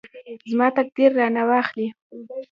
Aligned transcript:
زما 0.49 0.67
تقدیر 0.77 1.09
رانه 1.19 1.43
واخلي. 1.49 1.87